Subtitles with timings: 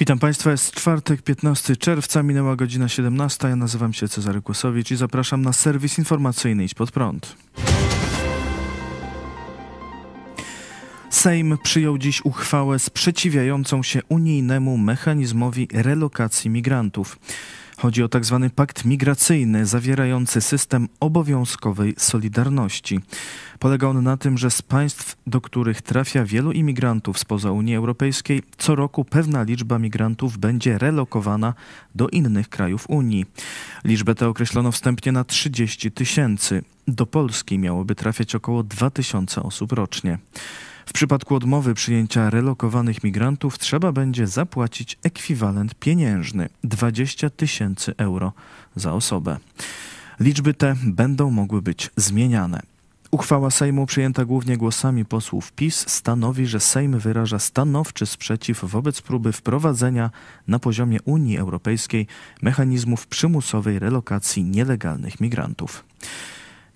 [0.00, 3.48] Witam Państwa, jest czwartek, 15 czerwca, minęła godzina 17.
[3.48, 7.36] Ja nazywam się Cezary Kłosowicz i zapraszam na serwis informacyjny Idź Pod Prąd.
[11.10, 17.18] Sejm przyjął dziś uchwałę sprzeciwiającą się unijnemu mechanizmowi relokacji migrantów.
[17.82, 18.40] Chodzi o tzw.
[18.42, 23.00] Tak pakt migracyjny zawierający system obowiązkowej solidarności.
[23.58, 28.42] Polega on na tym, że z państw, do których trafia wielu imigrantów spoza Unii Europejskiej,
[28.58, 31.54] co roku pewna liczba migrantów będzie relokowana
[31.94, 33.26] do innych krajów Unii.
[33.84, 36.62] Liczbę tę określono wstępnie na 30 tysięcy.
[36.88, 40.18] Do Polski miałoby trafiać około 2000 osób rocznie.
[40.90, 48.32] W przypadku odmowy przyjęcia relokowanych migrantów trzeba będzie zapłacić ekwiwalent pieniężny 20 tysięcy euro
[48.76, 49.38] za osobę.
[50.20, 52.62] Liczby te będą mogły być zmieniane.
[53.10, 59.32] Uchwała Sejmu przyjęta głównie głosami posłów PiS stanowi, że Sejm wyraża stanowczy sprzeciw wobec próby
[59.32, 60.10] wprowadzenia
[60.48, 62.06] na poziomie Unii Europejskiej
[62.42, 65.84] mechanizmów przymusowej relokacji nielegalnych migrantów.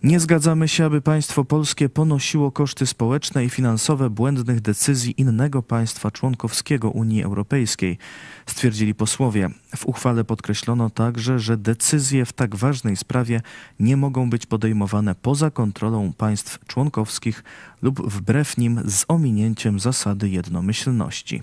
[0.04, 6.10] Nie zgadzamy się, aby państwo polskie ponosiło koszty społeczne i finansowe błędnych decyzji innego państwa
[6.10, 7.98] członkowskiego Unii Europejskiej,
[8.46, 9.50] stwierdzili posłowie.
[9.76, 13.40] W uchwale podkreślono także, że decyzje w tak ważnej sprawie
[13.80, 17.44] nie mogą być podejmowane poza kontrolą państw członkowskich
[17.82, 21.42] lub wbrew nim z ominięciem zasady jednomyślności.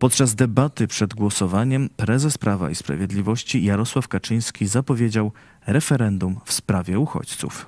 [0.00, 5.32] Podczas debaty przed głosowaniem prezes Prawa i Sprawiedliwości Jarosław Kaczyński zapowiedział
[5.66, 7.66] referendum w sprawie uchodźców.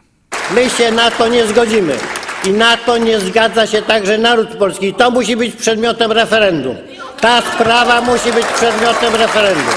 [0.54, 1.96] My się na to nie zgodzimy
[2.44, 4.94] i na to nie zgadza się także naród polski.
[4.94, 6.76] To musi być przedmiotem referendum.
[7.20, 9.74] Ta sprawa musi być przedmiotem referendum.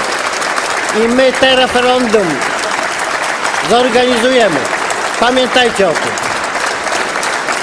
[1.04, 2.26] I my te referendum
[3.70, 4.60] zorganizujemy.
[5.20, 6.12] Pamiętajcie o tym.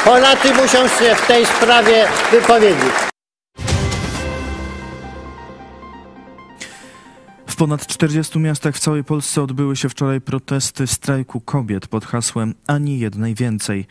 [0.05, 3.12] Polacy muszą się w tej sprawie wypowiedzieć.
[7.53, 12.53] W ponad 40 miastach w całej Polsce odbyły się wczoraj protesty strajku kobiet pod hasłem
[12.67, 13.87] Ani jednej więcej.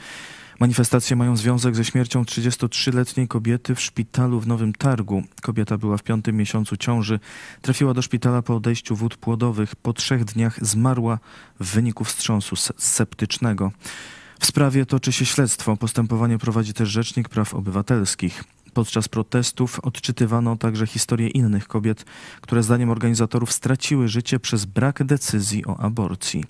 [0.60, 5.22] Manifestacje mają związek ze śmiercią 33-letniej kobiety w szpitalu w Nowym Targu.
[5.42, 7.20] Kobieta była w piątym miesiącu ciąży.
[7.60, 9.76] Trafiła do szpitala po odejściu wód płodowych.
[9.76, 11.18] Po trzech dniach zmarła
[11.60, 13.72] w wyniku wstrząsu septycznego.
[14.40, 15.76] W sprawie toczy się śledztwo.
[15.76, 18.44] Postępowanie prowadzi też Rzecznik Praw Obywatelskich.
[18.75, 22.05] Podczas protestów odczytywano także historie innych kobiet,
[22.41, 26.44] które zdaniem organizatorów straciły życie przez brak decyzji o aborcji.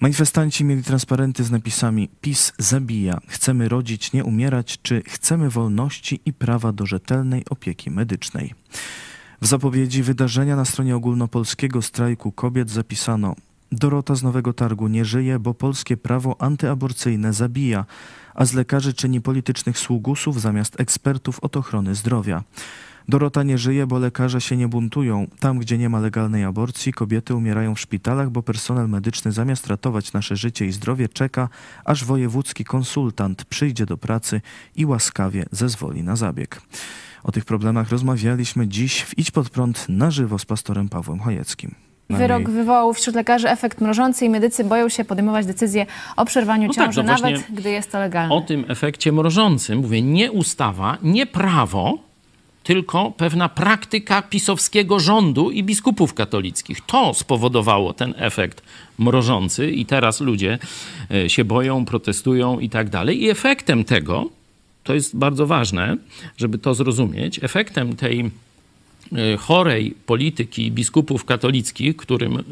[0.00, 6.32] Manifestanci mieli transparenty z napisami PiS zabija, chcemy rodzić, nie umierać, czy chcemy wolności i
[6.32, 8.54] prawa do rzetelnej opieki medycznej.
[9.40, 13.34] W zapowiedzi wydarzenia na stronie ogólnopolskiego strajku kobiet zapisano
[13.72, 17.84] Dorota z Nowego Targu nie żyje, bo polskie prawo antyaborcyjne zabija,
[18.34, 22.42] a z lekarzy czyni politycznych sługusów zamiast ekspertów od ochrony zdrowia.
[23.08, 25.26] Dorota nie żyje, bo lekarze się nie buntują.
[25.40, 30.12] Tam, gdzie nie ma legalnej aborcji, kobiety umierają w szpitalach, bo personel medyczny zamiast ratować
[30.12, 31.48] nasze życie i zdrowie czeka,
[31.84, 34.40] aż wojewódzki konsultant przyjdzie do pracy
[34.76, 36.62] i łaskawie zezwoli na zabieg.
[37.22, 41.85] O tych problemach rozmawialiśmy dziś w Idź Pod Prąd na żywo z pastorem Pawłem Chojeckim.
[42.10, 45.86] Wyrok wywołał wśród lekarzy efekt mrożący i medycy boją się podejmować decyzję
[46.16, 48.34] o przerwaniu No tak, ciąży, właśnie nawet gdy jest to legalne.
[48.34, 51.98] O tym efekcie mrożącym mówię, nie ustawa, nie prawo,
[52.62, 56.80] tylko pewna praktyka pisowskiego rządu i biskupów katolickich.
[56.86, 58.62] To spowodowało ten efekt
[58.98, 60.58] mrożący i teraz ludzie
[61.10, 63.22] e, się boją, protestują i tak dalej.
[63.22, 64.30] I efektem tego,
[64.84, 65.96] to jest bardzo ważne,
[66.36, 68.30] żeby to zrozumieć, efektem tej
[69.38, 72.42] chorej polityki biskupów katolickich, którym,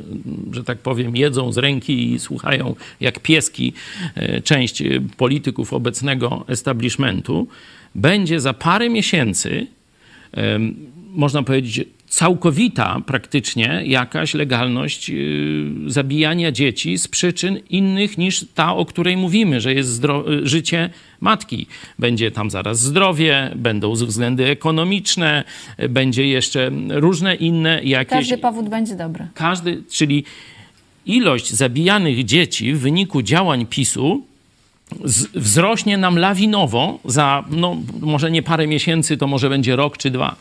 [0.52, 3.72] że tak powiem, jedzą z ręki i słuchają jak pieski
[4.14, 4.82] e, część
[5.16, 7.48] polityków obecnego establishmentu,
[7.94, 9.66] będzie za parę miesięcy
[11.14, 18.84] można powiedzieć, całkowita praktycznie jakaś legalność y, zabijania dzieci z przyczyn innych niż ta, o
[18.84, 20.90] której mówimy, że jest y, życie
[21.20, 21.66] matki.
[21.98, 25.44] Będzie tam zaraz zdrowie, będą względy ekonomiczne,
[25.82, 29.26] y, będzie jeszcze różne inne jakieś Każdy powód będzie dobry.
[29.34, 30.24] każdy, czyli
[31.06, 34.22] ilość zabijanych dzieci w wyniku działań PiSu
[35.04, 40.10] z, wzrośnie nam lawinowo za, no, może nie parę miesięcy, to może będzie rok czy
[40.10, 40.36] dwa.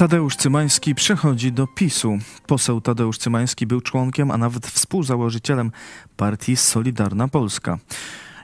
[0.00, 2.18] Tadeusz Cymański przechodzi do PiSu.
[2.46, 5.72] Poseł Tadeusz Cymański był członkiem, a nawet współzałożycielem
[6.16, 7.78] partii Solidarna Polska.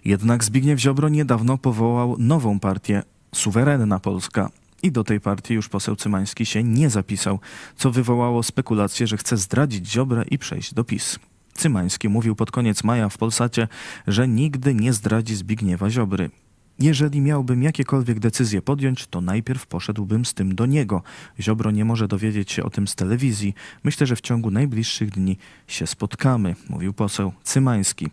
[0.04, 3.02] Jednak Zbigniew Ziobro niedawno powołał nową partię
[3.34, 4.50] Suwerenna Polska.
[4.82, 7.38] I do tej partii już poseł Cymański się nie zapisał,
[7.76, 11.18] co wywołało spekulacje, że chce zdradzić Ziobrę i przejść do PiS.
[11.54, 13.68] Cymański mówił pod koniec maja w Polsacie,
[14.06, 16.30] że nigdy nie zdradzi Zbigniewa Ziobry.
[16.78, 21.02] Jeżeli miałbym jakiekolwiek decyzje podjąć, to najpierw poszedłbym z tym do niego.
[21.40, 23.54] Ziobro nie może dowiedzieć się o tym z telewizji.
[23.84, 28.08] Myślę, że w ciągu najbliższych dni się spotkamy, mówił poseł Cymański.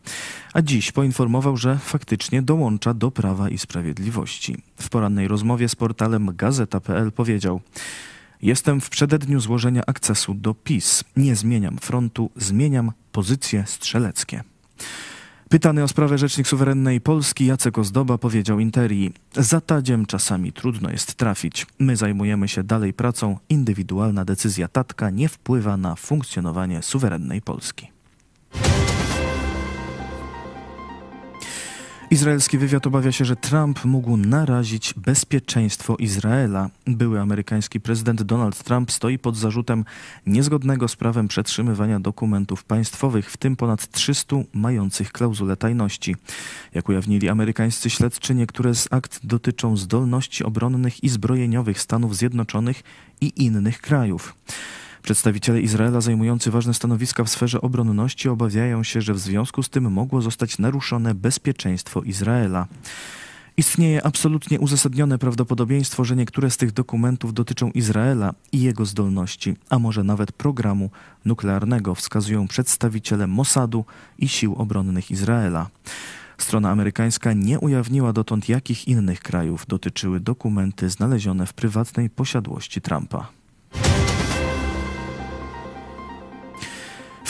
[0.53, 4.57] A dziś poinformował, że faktycznie dołącza do Prawa i Sprawiedliwości.
[4.75, 7.61] W porannej rozmowie z portalem gazeta.pl powiedział:
[8.41, 11.03] Jestem w przededniu złożenia akcesu do PiS.
[11.17, 14.43] Nie zmieniam frontu, zmieniam pozycje strzeleckie.
[15.49, 21.15] Pytany o sprawę rzecznik suwerennej Polski Jacek Ozdoba powiedział Interii: Za tadziem czasami trudno jest
[21.15, 21.67] trafić.
[21.79, 23.37] My zajmujemy się dalej pracą.
[23.49, 27.91] Indywidualna decyzja tatka nie wpływa na funkcjonowanie suwerennej Polski.
[32.13, 36.69] Izraelski wywiad obawia się, że Trump mógł narazić bezpieczeństwo Izraela.
[36.87, 39.85] Były amerykański prezydent Donald Trump stoi pod zarzutem
[40.27, 46.15] niezgodnego z prawem przetrzymywania dokumentów państwowych, w tym ponad 300 mających klauzulę tajności.
[46.73, 52.83] Jak ujawnili amerykańscy śledczy, niektóre z akt dotyczą zdolności obronnych i zbrojeniowych Stanów Zjednoczonych
[53.21, 54.33] i innych krajów.
[55.03, 59.91] Przedstawiciele Izraela zajmujący ważne stanowiska w sferze obronności obawiają się, że w związku z tym
[59.91, 62.67] mogło zostać naruszone bezpieczeństwo Izraela.
[63.57, 69.79] Istnieje absolutnie uzasadnione prawdopodobieństwo, że niektóre z tych dokumentów dotyczą Izraela i jego zdolności, a
[69.79, 70.89] może nawet programu
[71.25, 73.85] nuklearnego, wskazują przedstawiciele Mossadu
[74.19, 75.69] i sił obronnych Izraela.
[76.37, 83.42] Strona amerykańska nie ujawniła dotąd, jakich innych krajów dotyczyły dokumenty znalezione w prywatnej posiadłości Trumpa.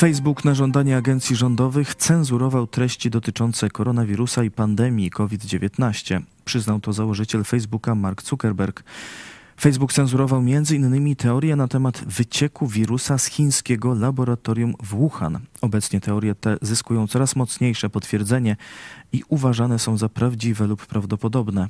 [0.03, 6.21] Facebook na żądanie agencji rządowych cenzurował treści dotyczące koronawirusa i pandemii COVID-19.
[6.45, 8.83] Przyznał to założyciel Facebooka Mark Zuckerberg.
[9.59, 11.15] Facebook cenzurował m.in.
[11.15, 15.39] teorie na temat wycieku wirusa z chińskiego laboratorium w Wuhan.
[15.61, 18.57] Obecnie teorie te zyskują coraz mocniejsze potwierdzenie
[19.13, 21.67] i uważane są za prawdziwe lub prawdopodobne.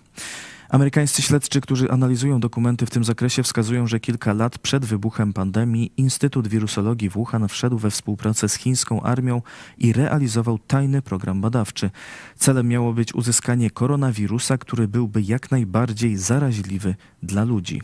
[0.74, 5.92] Amerykańscy śledczy, którzy analizują dokumenty w tym zakresie, wskazują, że kilka lat przed wybuchem pandemii
[5.98, 9.42] Instytut Wirusologii w Wuhan wszedł we współpracę z chińską armią
[9.78, 11.90] i realizował tajny program badawczy.
[12.36, 17.81] Celem miało być uzyskanie koronawirusa, który byłby jak najbardziej zaraźliwy dla ludzi.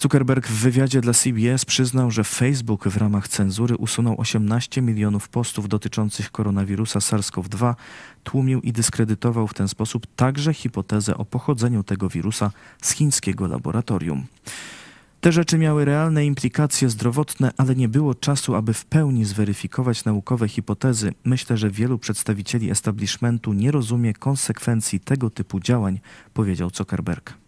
[0.00, 5.68] Zuckerberg w wywiadzie dla CBS przyznał, że Facebook w ramach cenzury usunął 18 milionów postów
[5.68, 7.74] dotyczących koronawirusa SARS-CoV-2,
[8.24, 12.50] tłumił i dyskredytował w ten sposób także hipotezę o pochodzeniu tego wirusa
[12.82, 14.26] z chińskiego laboratorium.
[15.20, 20.48] Te rzeczy miały realne implikacje zdrowotne, ale nie było czasu, aby w pełni zweryfikować naukowe
[20.48, 21.14] hipotezy.
[21.24, 26.00] Myślę, że wielu przedstawicieli establishmentu nie rozumie konsekwencji tego typu działań,
[26.34, 27.43] powiedział Zuckerberg.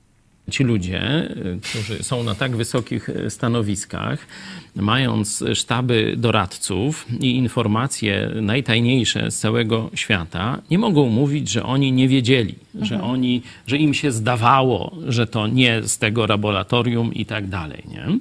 [0.51, 4.27] Ci ludzie, y, którzy są na tak wysokich y, stanowiskach,
[4.77, 12.09] mając sztaby doradców i informacje najtajniejsze z całego świata, nie mogą mówić, że oni nie
[12.09, 12.85] wiedzieli, mhm.
[12.85, 17.83] że, oni, że im się zdawało, że to nie z tego laboratorium i tak dalej.
[17.89, 18.19] Nie?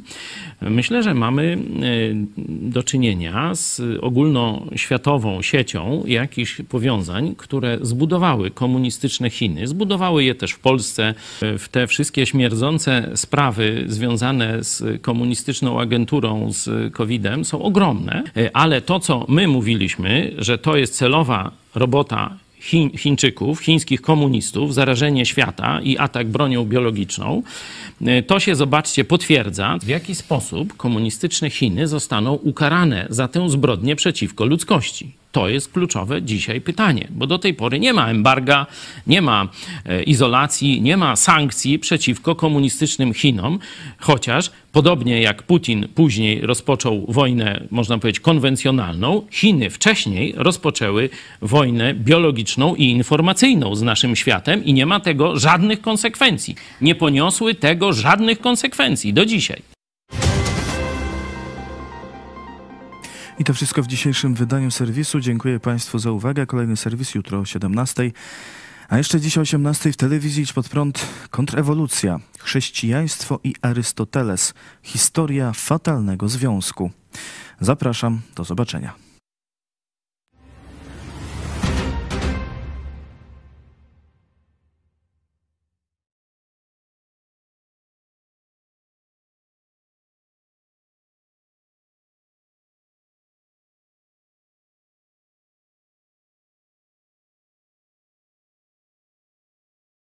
[0.62, 2.16] Myślę, że mamy y,
[2.48, 10.60] do czynienia z ogólnoświatową siecią jakichś powiązań, które zbudowały komunistyczne Chiny, zbudowały je też w
[10.60, 18.82] Polsce, w te wszystkie śmierdzące sprawy związane z komunistyczną agenturą, z COVID-em są ogromne, ale
[18.82, 25.82] to, co my mówiliśmy, że to jest celowa robota Chiń, Chińczyków, chińskich komunistów, zarażenie świata
[25.82, 27.44] i atak bronią biologiczną,
[28.28, 34.46] to się, zobaczcie, potwierdza, w jaki sposób komunistyczne Chiny zostaną ukarane za tę zbrodnię przeciwko
[34.46, 35.25] ludzkości.
[35.36, 38.66] To jest kluczowe dzisiaj pytanie, bo do tej pory nie ma embarga,
[39.08, 39.48] nie ma
[39.86, 43.60] e, izolacji, nie ma sankcji przeciwko komunistycznym Chinom,
[44.00, 51.10] chociaż podobnie jak Putin później rozpoczął wojnę, można powiedzieć, konwencjonalną, Chiny wcześniej rozpoczęły
[51.42, 56.56] wojnę biologiczną i informacyjną z naszym światem i nie ma tego żadnych konsekwencji.
[56.82, 59.75] Nie poniosły tego żadnych konsekwencji do dzisiaj.
[63.40, 65.20] I to wszystko w dzisiejszym wydaniu serwisu.
[65.20, 66.46] Dziękuję Państwu za uwagę.
[66.46, 68.12] Kolejny serwis jutro o 17.
[68.90, 75.54] A jeszcze dziś o 18 w telewizji Idź Pod Prąd kontrewolucja, chrześcijaństwo i Arystoteles, historia
[75.54, 76.92] fatalnego związku.
[77.60, 79.05] Zapraszam, do zobaczenia.